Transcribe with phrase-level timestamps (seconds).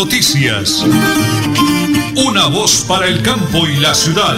[0.00, 0.82] Noticias.
[2.26, 4.34] Una voz para el campo y la ciudad.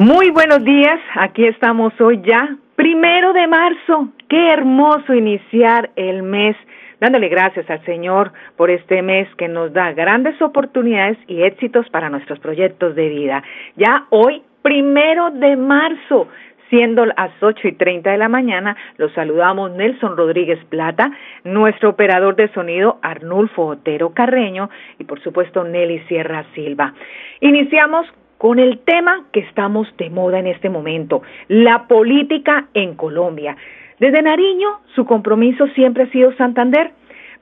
[0.00, 4.08] Muy buenos días, aquí estamos hoy ya, primero de marzo.
[4.28, 6.56] Qué hermoso iniciar el mes
[6.98, 12.10] dándole gracias al Señor por este mes que nos da grandes oportunidades y éxitos para
[12.10, 13.44] nuestros proyectos de vida.
[13.76, 16.26] Ya hoy, primero de marzo,
[16.70, 21.10] siendo las ocho y treinta de la mañana, los saludamos Nelson Rodríguez Plata,
[21.44, 26.94] nuestro operador de sonido Arnulfo Otero Carreño y por supuesto Nelly Sierra Silva.
[27.40, 28.06] Iniciamos
[28.38, 33.56] con el tema que estamos de moda en este momento, la política en Colombia.
[33.98, 36.92] Desde Nariño, su compromiso siempre ha sido Santander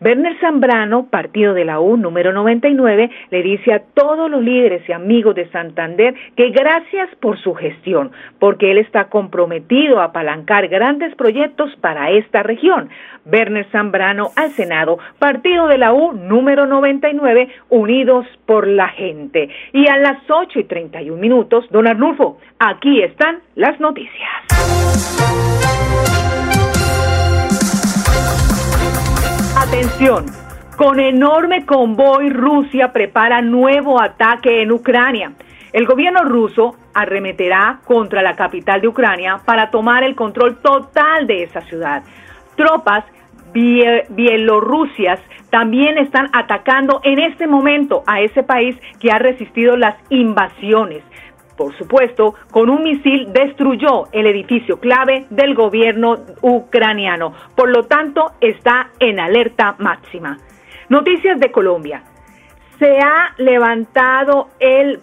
[0.00, 4.92] Werner Zambrano, partido de la U número 99, le dice a todos los líderes y
[4.92, 11.14] amigos de Santander que gracias por su gestión, porque él está comprometido a apalancar grandes
[11.16, 12.90] proyectos para esta región.
[13.26, 19.48] Werner Zambrano al Senado, partido de la U número 99, unidos por la gente.
[19.72, 24.08] Y a las 8 y 31 minutos, don Arnulfo, aquí están las noticias.
[29.60, 30.26] Atención,
[30.76, 35.32] con enorme convoy Rusia prepara nuevo ataque en Ucrania.
[35.72, 41.42] El gobierno ruso arremeterá contra la capital de Ucrania para tomar el control total de
[41.42, 42.04] esa ciudad.
[42.54, 43.04] Tropas
[43.52, 45.18] bielorrusias
[45.50, 51.02] también están atacando en este momento a ese país que ha resistido las invasiones
[51.58, 57.34] por supuesto, con un misil destruyó el edificio clave del gobierno ucraniano.
[57.56, 60.38] Por lo tanto, está en alerta máxima.
[60.88, 62.04] Noticias de Colombia.
[62.78, 65.00] Se ha levantado el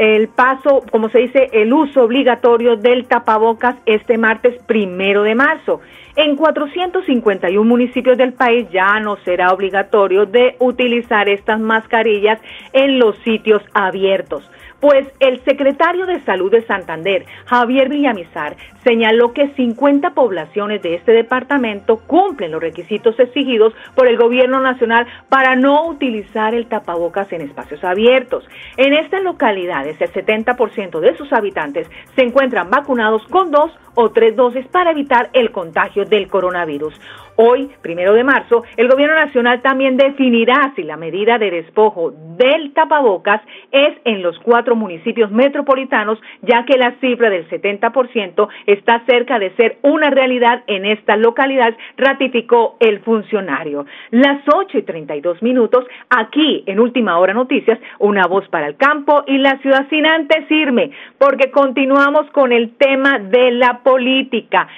[0.00, 5.82] el paso, como se dice, el uso obligatorio del tapabocas este martes primero de marzo.
[6.16, 12.40] En 451 municipios del país ya no será obligatorio de utilizar estas mascarillas
[12.72, 14.50] en los sitios abiertos.
[14.80, 21.12] Pues el secretario de Salud de Santander, Javier Villamizar, señaló que 50 poblaciones de este
[21.12, 27.42] departamento cumplen los requisitos exigidos por el gobierno nacional para no utilizar el tapabocas en
[27.42, 28.48] espacios abiertos.
[28.78, 31.86] En estas localidades, el 70% de sus habitantes
[32.16, 36.94] se encuentran vacunados con dos o tres dosis para evitar el contagio del coronavirus.
[37.42, 42.74] Hoy, primero de marzo, el gobierno nacional también definirá si la medida de despojo del
[42.74, 43.40] tapabocas
[43.72, 49.56] es en los cuatro municipios metropolitanos, ya que la cifra del 70% está cerca de
[49.56, 53.86] ser una realidad en esta localidad, ratificó el funcionario.
[54.10, 59.24] Las 8 y 32 minutos, aquí en Última Hora Noticias, una voz para el campo
[59.26, 64.68] y la ciudad sin antes irme, porque continuamos con el tema de la política.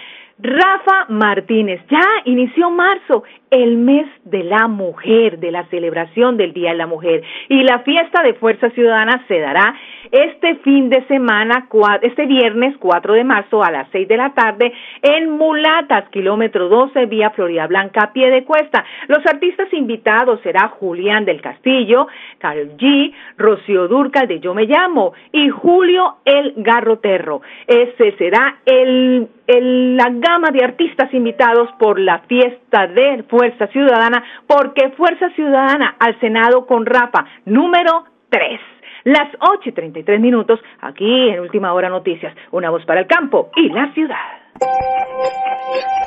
[0.43, 6.71] Rafa Martínez, ya inició marzo el mes de la mujer, de la celebración del Día
[6.71, 7.23] de la Mujer.
[7.51, 9.75] Y la fiesta de Fuerza Ciudadana se dará
[10.11, 11.69] este fin de semana,
[12.01, 17.05] este viernes 4 de marzo a las 6 de la tarde en Mulatas, kilómetro 12,
[17.07, 18.87] vía Florida Blanca, pie de cuesta.
[19.09, 22.09] Los artistas invitados será Julián del Castillo,
[22.39, 27.43] Carl G, Rocío Durcal de Yo Me Llamo y Julio El Garroterro.
[27.67, 34.23] Ese será el, la gama de artistas invitados por la fiesta de Fuerza Fuerza Ciudadana,
[34.47, 38.61] porque Fuerza Ciudadana al Senado con Rafa, número 3.
[39.03, 43.51] Las 8 y 33 minutos, aquí en Última Hora Noticias, una voz para el campo
[43.57, 44.15] y la ciudad.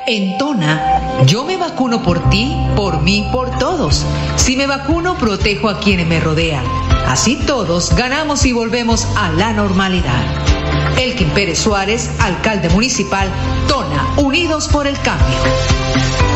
[0.06, 0.80] En Tona,
[1.26, 3.96] yo me vacuno por ti, por mí, por todos.
[4.36, 6.64] Si me vacuno, protejo a quienes me rodean.
[7.06, 10.24] Así todos ganamos y volvemos a la normalidad.
[10.98, 13.28] Elkin Pérez Suárez, alcalde municipal,
[13.68, 16.35] Tona, Unidos por el Cambio.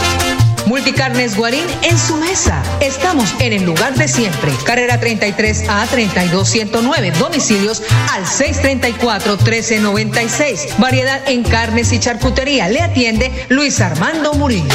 [0.65, 2.61] Multicarnes Guarín en su mesa.
[2.79, 4.51] Estamos en el lugar de siempre.
[4.65, 7.11] Carrera 33 a 32109.
[7.11, 7.81] Domicilios
[8.13, 10.67] al 634 1396.
[10.77, 12.67] Variedad en carnes y charcutería.
[12.69, 14.73] Le atiende Luis Armando Murillo.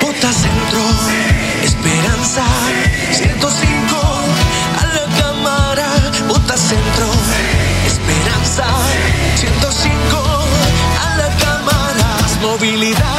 [0.00, 0.80] Bota Centro,
[1.62, 2.44] Esperanza,
[3.12, 3.96] 105
[4.80, 5.86] a la cámara.
[6.28, 7.06] Bota Centro,
[7.86, 8.64] Esperanza,
[9.36, 10.44] 105
[11.02, 12.18] a la cámara.
[12.40, 13.13] movilidad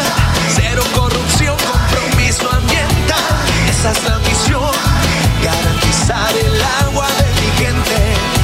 [3.96, 4.72] es la misión,
[5.44, 7.98] garantizar el agua de mi gente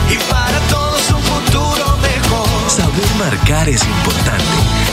[0.09, 2.47] y para todos un futuro mejor.
[2.69, 4.43] Saber marcar es importante.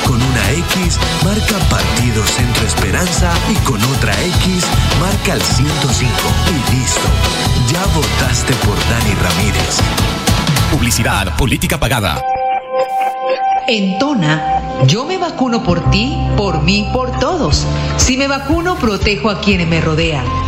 [0.07, 4.65] Con una X marca Partido Centro Esperanza y con otra X
[5.01, 6.13] marca el 105.
[6.51, 7.09] Y listo,
[7.73, 9.81] ya votaste por Dani Ramírez.
[10.71, 12.23] Publicidad, política pagada.
[13.67, 17.67] En Tona, yo me vacuno por ti, por mí, por todos.
[17.99, 20.48] Si me vacuno, protejo a quienes me rodean.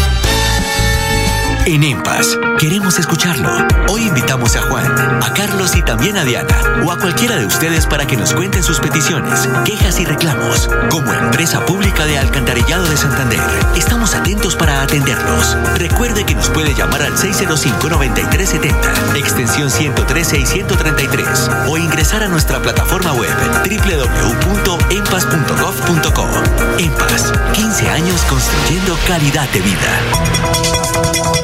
[1.65, 3.51] En EMPAS, queremos escucharlo.
[3.87, 4.83] Hoy invitamos a Juan,
[5.21, 8.63] a Carlos y también a Diana, o a cualquiera de ustedes para que nos cuenten
[8.63, 10.67] sus peticiones, quejas y reclamos.
[10.89, 13.39] Como empresa pública de Alcantarillado de Santander,
[13.75, 15.55] estamos atentos para atenderlos.
[15.77, 22.59] Recuerde que nos puede llamar al 605-9370, extensión 113 y 133, o ingresar a nuestra
[22.59, 23.29] plataforma web
[23.69, 26.27] www.empas.gov.co.
[26.79, 30.01] EMPAS, 15 años construyendo calidad de vida.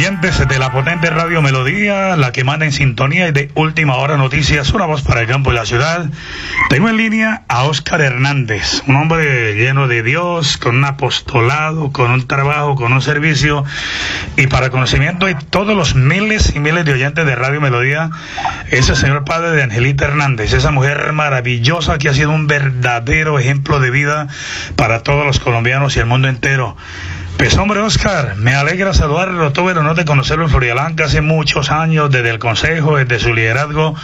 [0.00, 4.16] Oyentes de la potente Radio Melodía, la que manda en sintonía y de última hora
[4.16, 6.06] noticias, una voz para el campo y la ciudad.
[6.70, 12.10] Tengo en línea a Óscar Hernández, un hombre lleno de Dios, con un apostolado, con
[12.12, 13.62] un trabajo, con un servicio
[14.38, 18.08] y para conocimiento de todos los miles y miles de oyentes de Radio Melodía,
[18.70, 23.38] es el señor padre de Angelita Hernández, esa mujer maravillosa que ha sido un verdadero
[23.38, 24.28] ejemplo de vida
[24.76, 26.74] para todos los colombianos y el mundo entero.
[27.40, 29.50] Pues hombre, Oscar, me alegra saludarlo.
[29.50, 33.32] Tuve el honor de conocerlo en Florialanca hace muchos años, desde el Consejo, desde su
[33.32, 33.94] liderazgo,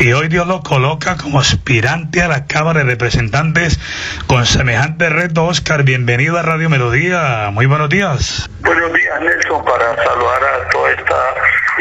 [0.00, 3.80] y hoy Dios lo coloca como aspirante a la Cámara de Representantes
[4.26, 5.46] con semejante reto.
[5.46, 7.48] Oscar, bienvenido a Radio Melodía.
[7.54, 8.50] Muy buenos días.
[8.60, 11.34] Buenos días, Nelson, para saludar a toda esta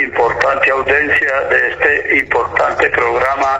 [0.06, 3.60] importante audiencia de este importante programa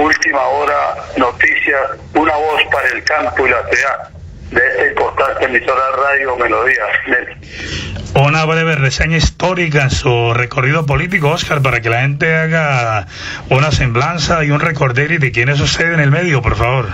[0.00, 1.80] Última Hora Noticias,
[2.14, 4.21] una voz para el campo y la ciudad
[4.52, 6.84] de esta importante emisora Radio Melodía.
[8.14, 13.06] Una breve reseña histórica en su recorrido político, Oscar, para que la gente haga
[13.48, 16.86] una semblanza y un recorder de quién es usted en el medio, por favor.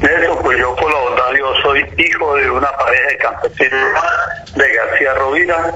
[0.00, 3.90] Nelson, pues yo por la bondad Dios soy hijo de una pareja de campesinos
[4.54, 5.74] de García Rovira,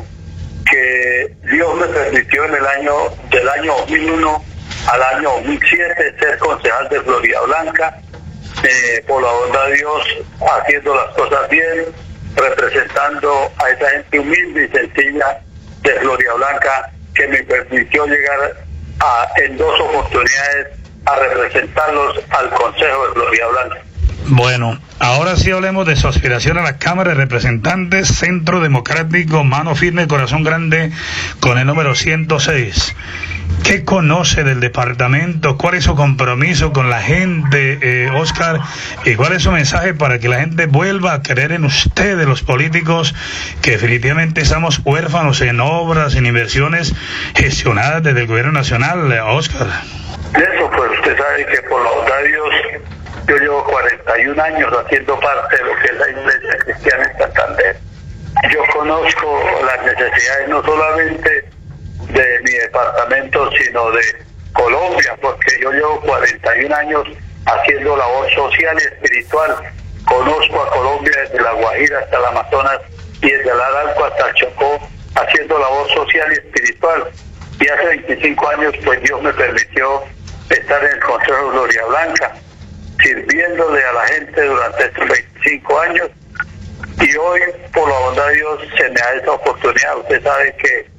[0.71, 2.93] que Dios me permitió en el año
[3.31, 4.45] del año 2001
[4.93, 7.99] al año 2007 ser concejal de Florida Blanca,
[8.65, 10.03] eh, por la bondad de Dios
[10.41, 11.87] haciendo las cosas bien,
[12.35, 15.41] representando a esa gente humilde y sencilla
[15.83, 18.65] de Florida Blanca que me permitió llegar
[19.01, 20.69] a, en dos oportunidades
[21.05, 23.83] a representarlos al Consejo de Florida Blanca.
[24.27, 29.75] Bueno, ahora sí hablemos de su aspiración a la Cámara de Representantes, Centro Democrático, Mano
[29.75, 30.91] Firme, Corazón Grande,
[31.41, 32.97] con el número 106.
[33.63, 35.57] ¿Qué conoce del departamento?
[35.57, 38.61] ¿Cuál es su compromiso con la gente, eh, Oscar?
[39.05, 42.43] ¿Y cuál es su mensaje para que la gente vuelva a creer en ustedes, los
[42.43, 43.15] políticos,
[43.63, 46.95] que definitivamente estamos huérfanos en obras, en inversiones
[47.35, 49.67] gestionadas desde el gobierno nacional, eh, Oscar?
[50.35, 52.49] Eso, pues usted sabe que por la bondad de Dios
[53.29, 57.77] yo llevo 41 años haciendo parte de lo que es la iglesia cristiana en Santander.
[58.53, 61.54] Yo conozco las necesidades no solamente
[62.15, 64.03] de mi departamento, sino de
[64.53, 67.09] Colombia, porque yo llevo 41 años
[67.47, 69.57] haciendo labor social y espiritual.
[70.07, 72.79] Conozco a Colombia desde la Guajira hasta el Amazonas
[73.21, 77.11] y desde el Arauco hasta Chocó, haciendo labor social y espiritual.
[77.61, 80.03] Y hace 25 años, pues Dios me permitió
[80.51, 82.33] estar en el Consejo Gloria Blanca
[83.03, 86.11] sirviéndole a la gente durante estos 25 años
[87.01, 87.41] y hoy
[87.73, 89.99] por la bondad de Dios se me da esa oportunidad.
[89.99, 90.94] Usted sabe que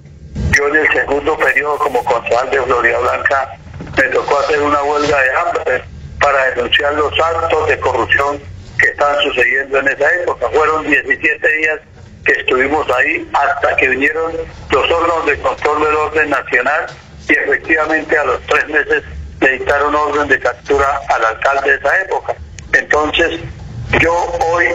[0.55, 3.57] yo en el segundo periodo como concejal de Florida Blanca
[3.97, 5.83] me tocó hacer una huelga de hambre
[6.19, 8.39] para denunciar los actos de corrupción
[8.79, 10.47] que estaban sucediendo en esa época.
[10.49, 11.79] Fueron 17 días
[12.25, 14.33] que estuvimos ahí hasta que vinieron
[14.71, 16.85] los órganos de control del orden nacional
[17.27, 19.03] y efectivamente a los tres meses
[19.41, 22.35] le dictaron orden de captura al alcalde de esa época.
[22.73, 23.39] Entonces,
[24.01, 24.13] yo
[24.51, 24.67] hoy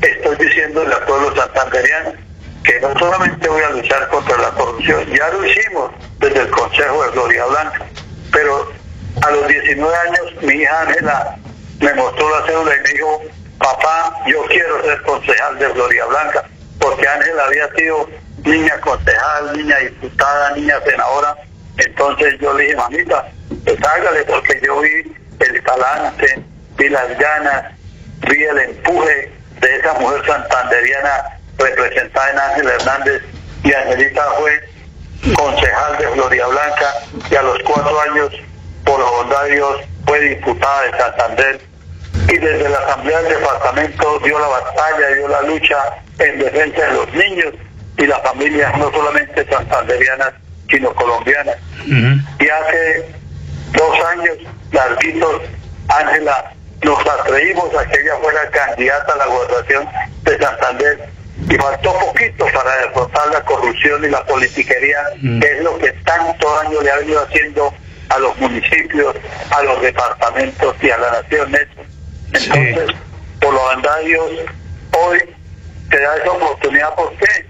[0.00, 2.29] estoy diciéndole al pueblo santanderiano
[2.64, 7.04] que no solamente voy a luchar contra la corrupción, ya lo hicimos desde el Consejo
[7.04, 7.86] de Gloria Blanca,
[8.32, 8.70] pero
[9.22, 11.36] a los 19 años mi hija Ángela
[11.80, 13.22] me mostró la cédula y me dijo,
[13.58, 16.44] papá, yo quiero ser concejal de Gloria Blanca,
[16.78, 18.08] porque Ángela había sido
[18.44, 21.36] niña concejal, niña diputada, niña senadora.
[21.76, 23.28] Entonces yo le dije, mamita,
[23.64, 23.78] pues
[24.26, 26.42] porque yo vi el talante,
[26.76, 27.72] vi las ganas,
[28.28, 33.22] vi el empuje de esa mujer santanderiana representada en Ángel Hernández
[33.62, 34.60] y Angelita fue
[35.34, 36.94] concejal de Gloria Blanca
[37.30, 38.30] y a los cuatro años,
[38.84, 39.76] por la bondad de Dios,
[40.06, 41.60] fue diputada de Santander.
[42.28, 45.76] Y desde la Asamblea del Departamento dio la batalla, dio la lucha
[46.18, 47.54] en defensa de los niños
[47.98, 50.32] y las familias no solamente santanderianas,
[50.70, 51.56] sino colombianas.
[51.86, 53.12] Y hace
[53.72, 54.36] dos años,
[54.72, 55.42] larguitos,
[55.88, 56.52] Ángela,
[56.82, 59.88] nos atrevimos a que ella fuera candidata a la gobernación
[60.22, 61.10] de Santander
[61.48, 64.98] y faltó poquito para derrotar la corrupción y la politiquería,
[65.40, 67.74] que es lo que tanto daño le ha venido haciendo
[68.08, 69.16] a los municipios,
[69.50, 71.56] a los departamentos y a la nación.
[72.32, 72.96] Entonces,
[73.40, 74.30] por lo bondad de Dios,
[74.98, 75.18] hoy
[75.88, 76.94] te da esa oportunidad.
[76.94, 77.46] ¿Por qué?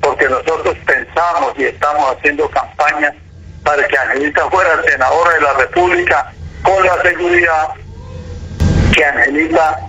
[0.00, 3.14] Porque nosotros pensamos y estamos haciendo campaña
[3.62, 6.32] para que Angelita fuera senadora de la República
[6.62, 7.68] con la seguridad
[8.94, 9.80] que Angelita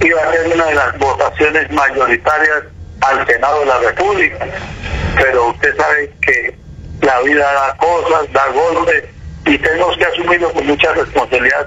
[0.00, 2.64] iba a ser una de las votaciones mayoritarias
[3.02, 4.46] al Senado de la República.
[5.16, 6.54] Pero usted sabe que
[7.02, 9.04] la vida da cosas, da golpes
[9.44, 11.66] y tenemos que asumirlo con mucha responsabilidad,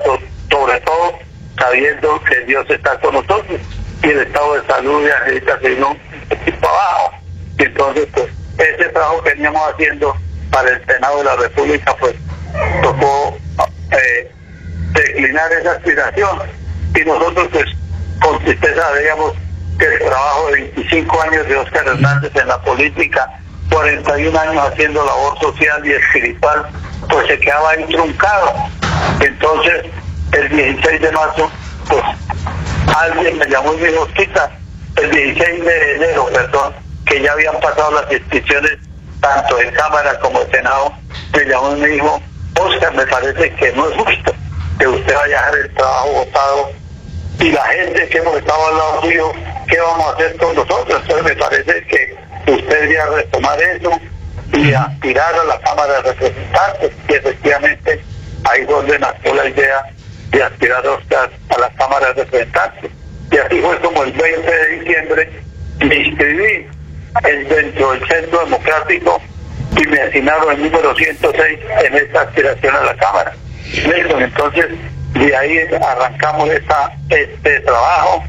[0.50, 1.20] sobre todo
[1.58, 3.60] sabiendo que Dios está con nosotros
[4.04, 5.98] y el estado de salud de Angelita se vino
[6.62, 7.12] para abajo.
[7.58, 8.28] Y entonces, pues,
[8.58, 10.16] ese trabajo que veníamos haciendo
[10.52, 12.16] para el Senado de la República, pues,
[12.82, 13.38] tocó
[13.92, 14.32] eh,
[14.94, 16.40] declinar esa aspiración.
[16.96, 17.66] Y nosotros, pues,
[18.22, 19.34] con tristeza veíamos
[19.78, 23.40] que el trabajo de 25 años de Oscar Hernández en la política,
[23.70, 26.66] 41 años haciendo labor social y espiritual,
[27.10, 28.54] pues se quedaba ahí truncado.
[29.20, 29.86] Entonces,
[30.32, 31.52] el 16 de marzo,
[31.90, 32.04] pues
[32.96, 34.08] alguien me llamó y me dijo,
[34.96, 36.74] el 16 de enero, perdón,
[37.06, 38.78] que ya habían pasado las inscripciones
[39.20, 40.94] tanto en Cámara como en Senado,
[41.34, 42.22] me llamó y me dijo,
[42.60, 44.34] Oscar, me parece que no es justo
[44.80, 46.72] que usted vaya a dejar el trabajo votado
[47.40, 49.32] y la gente que hemos estado al lado suyo,
[49.68, 51.02] ¿qué vamos a hacer con nosotros?
[51.02, 52.16] Entonces me parece que
[52.52, 53.92] usted debería retomar eso
[54.54, 58.02] y aspirar a la Cámara de Representantes, y efectivamente
[58.50, 59.84] ahí donde nació la idea
[60.30, 62.92] de aspirar a la Cámara de Representantes.
[63.32, 65.46] Y así fue como el 20 de diciembre
[65.80, 66.68] me inscribí
[67.50, 69.22] dentro del Centro Democrático
[69.78, 73.34] y me asignaron el número 106 en esta aspiración a la Cámara.
[73.74, 74.66] entonces
[75.14, 78.24] de ahí arrancamos esta, este trabajo.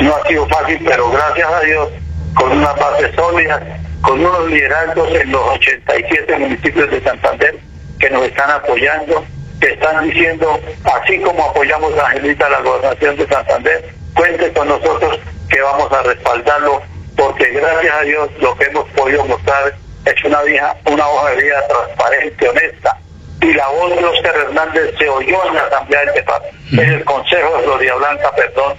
[0.00, 1.88] No ha sido fácil, pero gracias a Dios,
[2.34, 3.60] con una base sólida,
[4.00, 7.58] con unos liderazgos en los 87 municipios de Santander
[7.98, 9.22] que nos están apoyando,
[9.60, 15.18] que están diciendo, así como apoyamos a Angelita la gobernación de Santander, cuente con nosotros
[15.50, 16.80] que vamos a respaldarlo,
[17.14, 19.74] porque gracias a Dios lo que hemos podido mostrar
[20.06, 22.96] es una, vieja, una hoja de vida transparente, honesta,
[23.42, 27.04] y la voz de Oscar Hernández se oyó en la Asamblea del Departamento, en el
[27.04, 28.74] Consejo de Gloria Blanca, perdón,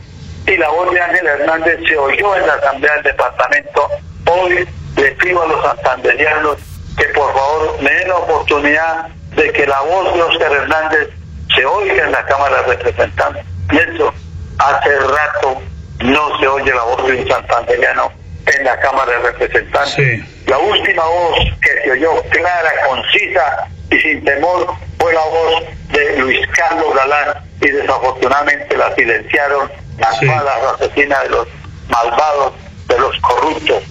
[0.48, 3.90] y la voz de Ángel Hernández se oyó en la Asamblea del Departamento.
[4.26, 4.68] Hoy
[4.98, 6.58] le pido a los santanderianos
[6.98, 11.10] que por favor me den la oportunidad de que la voz de Oscar Hernández
[11.56, 13.46] se oiga en la Cámara de Representantes.
[13.70, 14.14] Pienso,
[14.60, 15.62] hace rato
[16.00, 18.12] no se oye la voz de un santanderiano
[18.46, 20.26] en la Cámara de Representantes.
[20.48, 26.18] La última voz que se oyó clara, concisa y sin temor fue la voz de
[26.18, 31.48] Luis Carlos Galán y desafortunadamente la silenciaron las malas asesinas de los
[31.90, 32.54] malvados,
[32.88, 33.84] de los corruptos.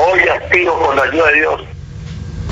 [0.00, 1.62] Hoy aspiro con la ayuda de Dios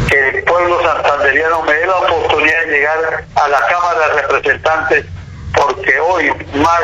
[0.08, 5.06] que el pueblo santanderiano me dé la oportunidad de llegar a la Cámara de Representantes,
[5.54, 6.80] porque hoy más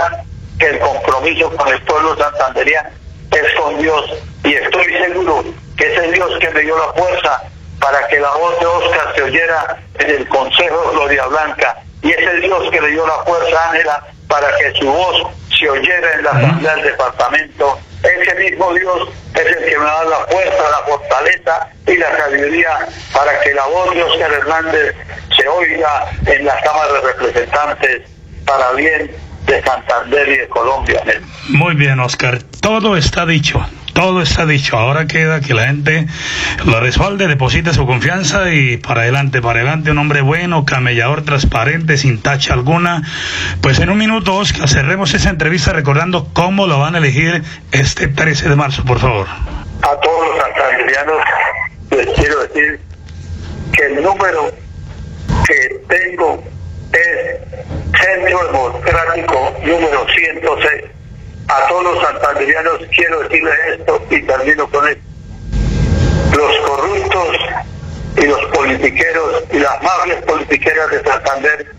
[0.59, 2.91] que el compromiso con el pueblo santanderiano
[3.31, 4.05] es con Dios.
[4.45, 5.45] Y estoy seguro
[5.77, 7.43] que es el Dios que me dio la fuerza
[7.81, 11.77] para que la voz de Oscar se oyera en el Consejo Gloria Blanca.
[12.03, 15.27] Y es el Dios que le dio la fuerza a Ángela para que su voz
[15.61, 17.79] se oyera en la Asamblea del Departamento.
[18.03, 22.71] Ese mismo Dios es el que me da la fuerza, la fortaleza y la sabiduría
[23.13, 24.95] para que la voz de Oscar Hernández
[25.37, 28.03] se oiga en la Cámara de Representantes
[28.47, 29.11] para bien
[29.47, 31.03] de Santander y de Colombia.
[31.49, 32.43] Muy bien, Oscar.
[32.61, 33.61] Todo está dicho.
[34.01, 34.79] Todo está dicho.
[34.79, 36.07] Ahora queda que la gente
[36.65, 41.99] lo respalde, deposite su confianza y para adelante, para adelante, un hombre bueno, camellador, transparente,
[41.99, 43.03] sin tacha alguna.
[43.61, 47.43] Pues en un minuto, Oscar, cerremos esa entrevista recordando cómo lo van a elegir
[47.73, 49.27] este 13 de marzo, por favor.
[49.83, 51.23] A todos los santanderianos,
[51.91, 52.81] les quiero decir
[53.71, 54.51] que el número
[55.47, 56.43] que tengo
[56.95, 61.00] es Centro Democrático número 106.
[61.51, 65.03] A todos los santanderianos quiero decirles esto y termino con esto.
[66.37, 67.37] Los corruptos
[68.17, 71.75] y los politiqueros y las mafias politiqueras de Santander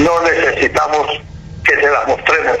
[0.00, 1.06] no necesitamos
[1.64, 2.58] que se las mostremos.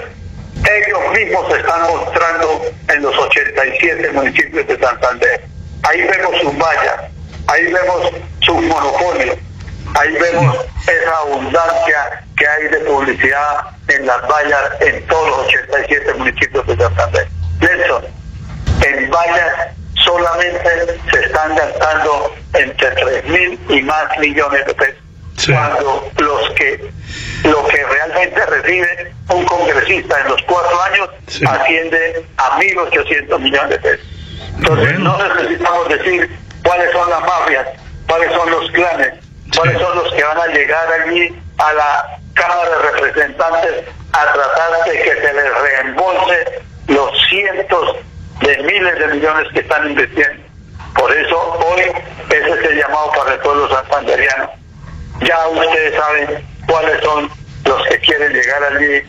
[0.58, 5.44] Ellos mismos se están mostrando en los 87 municipios de Santander.
[5.82, 7.10] Ahí vemos sus vallas,
[7.48, 9.36] ahí vemos sus monopolios,
[9.98, 10.56] ahí vemos
[10.86, 16.76] esa abundancia que hay de publicidad en las vallas en todos los 87 municipios de
[16.76, 17.28] Santander.
[17.60, 18.04] Nelson,
[18.86, 19.74] en vallas
[20.04, 25.02] solamente se están gastando entre 3 mil y más millones de pesos.
[25.46, 26.90] Cuando los que
[27.44, 31.10] lo que realmente recibe un congresista en los cuatro años
[31.46, 34.06] asciende a 1.800 millones de pesos.
[34.56, 37.68] Entonces no necesitamos decir cuáles son las mafias,
[38.08, 39.12] cuáles son los clanes,
[39.54, 44.84] cuáles son los que van a llegar allí a la Cámara de Representantes a tratar
[44.86, 47.96] de que se les reembolse los cientos
[48.40, 50.42] de miles de millones que están invirtiendo.
[50.94, 51.82] Por eso hoy
[52.30, 54.50] ese es el llamado para el pueblo santanderiano.
[55.20, 57.30] Ya ustedes saben cuáles son
[57.64, 59.02] los que quieren llegar allí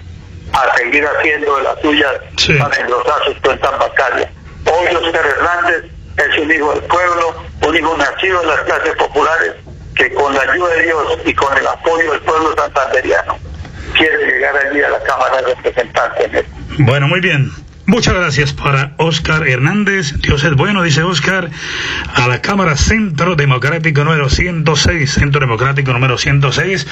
[0.54, 2.14] a seguir haciendo de las suyas
[2.60, 4.30] para engrosar sus cuentas bancarias.
[4.66, 7.36] Hoy Oscar Hernández es un hijo del pueblo,
[7.68, 9.54] un hijo nacido en las clases populares,
[9.96, 13.38] que con la ayuda de Dios y con el apoyo del pueblo santanderiano
[13.98, 16.46] quiere llegar allí a la Cámara de Representantes.
[16.80, 17.52] Bueno, muy bien.
[17.88, 20.14] Muchas gracias para Oscar Hernández.
[20.22, 21.52] Dios es bueno, dice Oscar,
[22.16, 26.88] a la Cámara Centro Democrático número 106, Centro Democrático número 106.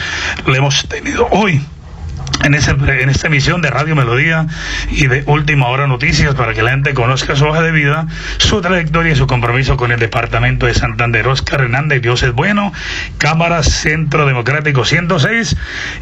[0.45, 1.61] Le hemos tenido hoy
[2.43, 4.47] en, esta emisión de Radio Melodía
[4.91, 8.61] y de Última Hora Noticias para que la gente conozca su hoja de vida, su
[8.61, 11.27] trayectoria y su compromiso con el Departamento de Santander.
[11.27, 12.73] Oscar Hernández, Dios es bueno,
[13.17, 15.55] Cámara Centro Democrático 106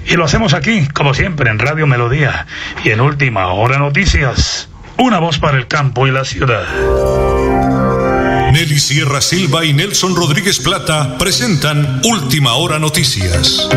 [0.07, 2.45] y lo hacemos aquí, como siempre, en Radio Melodía
[2.83, 4.69] y en Última Hora Noticias.
[4.97, 6.65] Una voz para el campo y la ciudad.
[8.51, 13.69] Nelly Sierra Silva y Nelson Rodríguez Plata presentan Última Hora Noticias.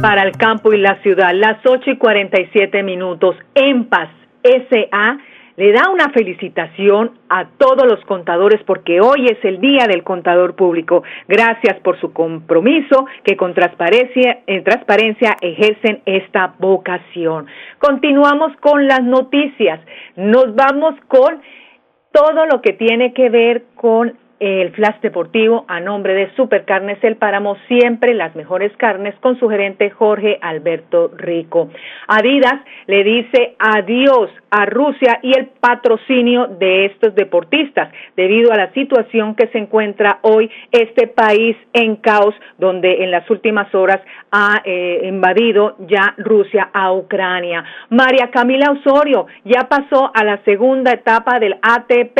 [0.00, 3.36] Para el campo y la ciudad, las 8 y 47 minutos.
[3.54, 4.08] En Paz,
[4.42, 5.18] SA
[5.56, 10.54] le da una felicitación a todos los contadores porque hoy es el Día del Contador
[10.54, 11.02] Público.
[11.28, 17.46] Gracias por su compromiso que con transparencia, en transparencia ejercen esta vocación.
[17.78, 19.80] Continuamos con las noticias.
[20.16, 21.40] Nos vamos con
[22.12, 27.16] todo lo que tiene que ver con el Flash Deportivo a nombre de Supercarnes El
[27.16, 31.70] Páramo, siempre las mejores carnes con su gerente Jorge Alberto Rico.
[32.06, 38.72] Adidas le dice adiós a Rusia y el patrocinio de estos deportistas debido a la
[38.72, 44.60] situación que se encuentra hoy este país en caos donde en las últimas horas ha
[44.64, 47.64] eh, invadido ya Rusia a Ucrania.
[47.90, 52.18] María Camila Osorio ya pasó a la segunda etapa del ATP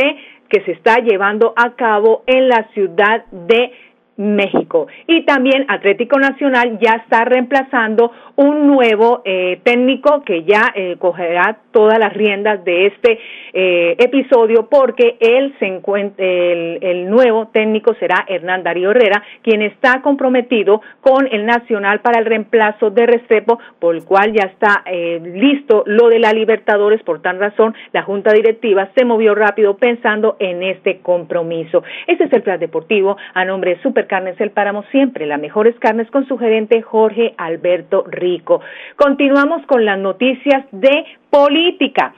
[0.49, 3.73] que se está llevando a cabo en la ciudad de
[4.16, 4.87] México.
[5.07, 11.59] Y también Atlético Nacional ya está reemplazando un nuevo eh, técnico que ya eh, cogerá
[11.70, 13.18] todas las riendas de este
[13.52, 19.62] eh, episodio porque él se encuentra, el, el, nuevo técnico será Hernán Darío Herrera, quien
[19.62, 24.85] está comprometido con el Nacional para el reemplazo de Restrepo, por el cual ya está
[25.22, 27.02] listo lo de la Libertadores.
[27.02, 31.83] Por tal razón, la Junta Directiva se movió rápido pensando en este compromiso.
[32.07, 35.75] Este es el plan deportivo a nombre de Super Carnes El Páramo, siempre las mejores
[35.79, 38.61] carnes con su gerente Jorge Alberto Rico.
[38.97, 42.14] Continuamos con las noticias de política.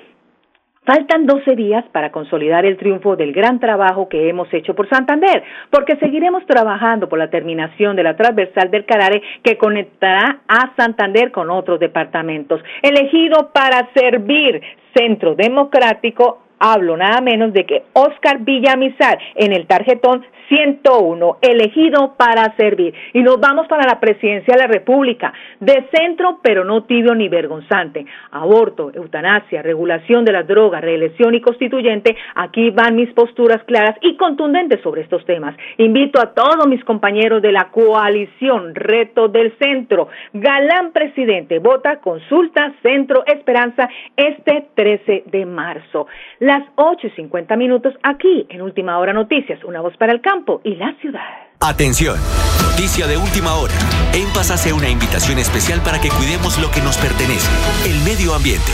[0.89, 5.43] Faltan 12 días para consolidar el triunfo del gran trabajo que hemos hecho por Santander,
[5.69, 11.31] porque seguiremos trabajando por la terminación de la transversal del Carare que conectará a Santander
[11.31, 12.63] con otros departamentos.
[12.81, 14.63] Elegido para servir
[14.95, 22.55] Centro Democrático, hablo nada menos de que Oscar Villamizar en el tarjetón 101, elegido para
[22.57, 22.95] servir.
[23.13, 27.29] Y nos vamos para la presidencia de la República, de centro, pero no tibio ni
[27.29, 28.07] vergonzante.
[28.31, 32.17] Aborto, eutanasia, regulación de las drogas, reelección y constituyente.
[32.35, 35.55] Aquí van mis posturas claras y contundentes sobre estos temas.
[35.77, 40.09] Invito a todos mis compañeros de la coalición Reto del Centro.
[40.33, 46.07] Galán presidente, vota, consulta, Centro Esperanza, este 13 de marzo.
[46.49, 50.63] Las 8 y 50 minutos aquí en Última Hora Noticias, una voz para el campo
[50.65, 51.21] y la ciudad.
[51.61, 52.17] Atención,
[52.63, 53.75] noticia de última hora.
[54.15, 57.51] En Paz hace una invitación especial para que cuidemos lo que nos pertenece,
[57.85, 58.73] el medio ambiente.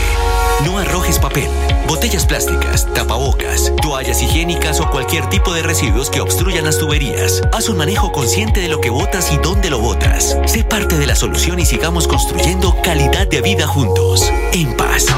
[0.63, 1.49] No arrojes papel,
[1.85, 7.41] botellas plásticas, tapabocas, toallas higiénicas o cualquier tipo de residuos que obstruyan las tuberías.
[7.51, 10.39] Haz un manejo consciente de lo que botas y dónde lo botas.
[10.45, 14.31] Sé parte de la solución y sigamos construyendo calidad de vida juntos.
[14.53, 15.13] En paz.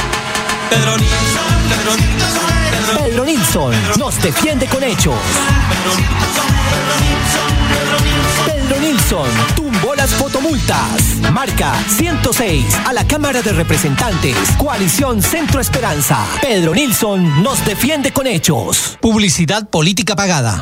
[0.69, 1.96] Pedro Nilsson, Pedro
[3.27, 5.15] Pedro Nilsson nos defiende con hechos.
[8.45, 11.17] Pedro Nilsson tumbó las fotomultas.
[11.33, 14.37] Marca 106 a la Cámara de Representantes.
[14.57, 16.25] Coalición Centro Esperanza.
[16.41, 18.97] Pedro Nilsson nos defiende con hechos.
[19.01, 20.61] Publicidad política pagada.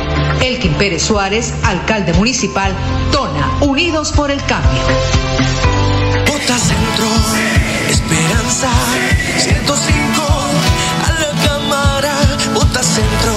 [0.41, 2.73] Elkin Pérez Suárez, alcalde municipal,
[3.11, 4.81] Tona, Unidos por el Cambio.
[6.27, 7.07] Vota Centro,
[7.89, 8.69] Esperanza,
[9.37, 10.23] 105,
[11.05, 12.13] a la Cámara,
[12.55, 13.33] Vota Centro,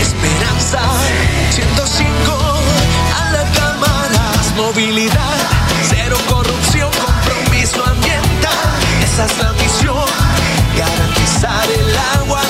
[0.00, 0.80] Esperanza,
[1.50, 2.08] 105,
[3.18, 5.36] a la Cámara, movilidad,
[5.88, 8.68] cero corrupción, compromiso ambiental,
[9.02, 10.04] esa es la misión,
[10.78, 12.49] garantizar el agua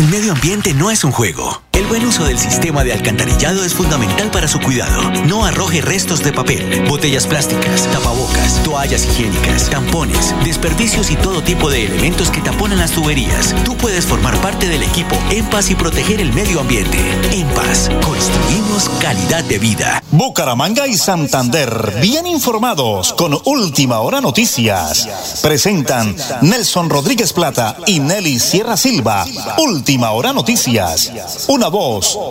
[0.00, 1.69] El medio ambiente no es un juego.
[1.90, 5.10] Buen uso del sistema de alcantarillado es fundamental para su cuidado.
[5.26, 11.68] No arroje restos de papel, botellas plásticas, tapabocas, toallas higiénicas, tampones, desperdicios y todo tipo
[11.68, 13.56] de elementos que taponan las tuberías.
[13.64, 16.96] Tú puedes formar parte del equipo En Paz y proteger el medio ambiente.
[17.32, 20.00] En Paz, construimos calidad de vida.
[20.12, 25.40] Bucaramanga y Santander, bien informados con Última Hora Noticias.
[25.42, 29.26] Presentan Nelson Rodríguez Plata y Nelly Sierra Silva.
[29.58, 31.10] Última Hora Noticias.
[31.48, 31.79] Una voz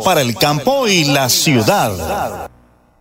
[0.05, 2.49] para el campo y la ciudad.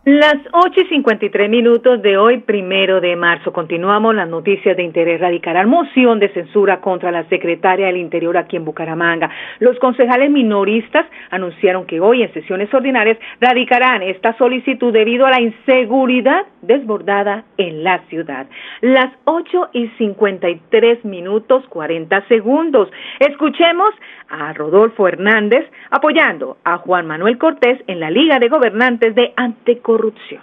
[0.04, 3.52] Las 8 y 53 minutos de hoy, primero de marzo.
[3.52, 5.20] Continuamos las noticias de interés.
[5.20, 9.28] Radicará moción de censura contra la secretaria del Interior aquí en Bucaramanga.
[9.58, 15.42] Los concejales minoristas anunciaron que hoy en sesiones ordinarias radicarán esta solicitud debido a la
[15.42, 18.47] inseguridad desbordada en la ciudad.
[18.81, 22.88] Las 8 y 53 minutos 40 segundos.
[23.21, 23.90] Escuchemos
[24.29, 30.42] a Rodolfo Hernández apoyando a Juan Manuel Cortés en la Liga de Gobernantes de Anticorrupción.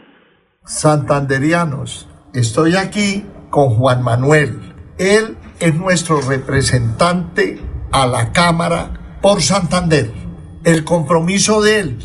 [0.63, 4.60] Santanderianos, estoy aquí con Juan Manuel.
[4.97, 7.60] Él es nuestro representante
[7.91, 10.12] a la Cámara por Santander.
[10.63, 11.97] El compromiso de él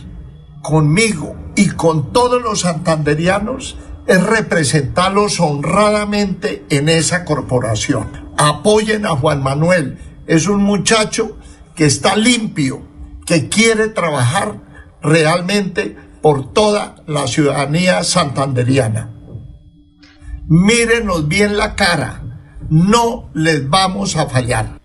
[0.63, 3.79] conmigo y con todos los santanderianos
[4.11, 8.09] es representarlos honradamente en esa corporación.
[8.37, 9.99] Apoyen a Juan Manuel.
[10.27, 11.39] Es un muchacho
[11.77, 12.83] que está limpio,
[13.25, 14.57] que quiere trabajar
[15.01, 19.15] realmente por toda la ciudadanía santanderiana.
[20.49, 22.23] Mírenos bien la cara,
[22.69, 24.81] no les vamos a fallar.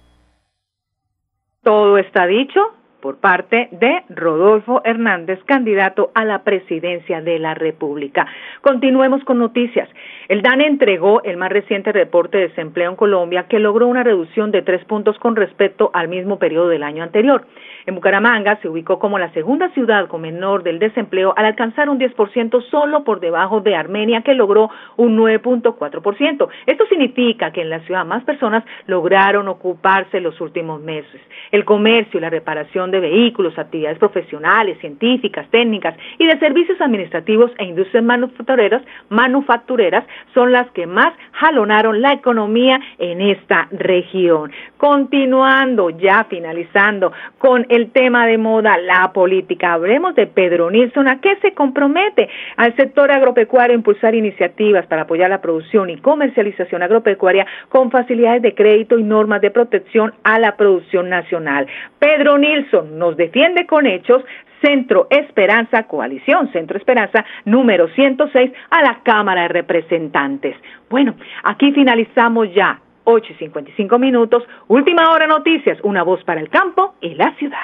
[1.63, 2.59] Todo está dicho
[3.05, 8.25] por parte de Rodolfo Hernández, candidato a la presidencia de la República.
[8.61, 9.87] Continuemos con noticias.
[10.27, 14.49] El DANE entregó el más reciente reporte de desempleo en Colombia que logró una reducción
[14.49, 17.45] de tres puntos con respecto al mismo periodo del año anterior.
[17.87, 21.99] En Bucaramanga se ubicó como la segunda ciudad con menor del desempleo al alcanzar un
[21.99, 26.47] 10% solo por debajo de Armenia que logró un 9.4%.
[26.65, 31.21] Esto significa que en la ciudad más personas lograron ocuparse los últimos meses.
[31.51, 37.51] El comercio y la reparación de vehículos, actividades profesionales, científicas, técnicas y de servicios administrativos
[37.59, 44.51] e industrias manufactureras, manufactureras son las que más jalonaron la economía en esta región.
[44.77, 49.73] Continuando, ya finalizando con el tema de moda, la política.
[49.73, 55.03] Hablemos de Pedro Nilsson, ¿a qué se compromete al sector agropecuario a impulsar iniciativas para
[55.03, 60.39] apoyar la producción y comercialización agropecuaria con facilidades de crédito y normas de protección a
[60.39, 61.67] la producción nacional?
[61.99, 64.23] Pedro Nilsson nos defiende con hechos
[64.61, 70.55] Centro Esperanza, Coalición Centro Esperanza, número 106, a la Cámara de Representantes.
[70.89, 74.43] Bueno, aquí finalizamos ya 8 y 55 minutos.
[74.67, 77.57] Última hora noticias, una voz para el campo y la ciudad.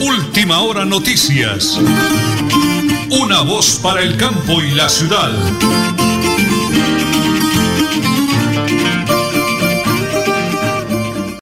[0.00, 1.78] Última hora noticias.
[3.10, 5.30] Una voz para el campo y la ciudad.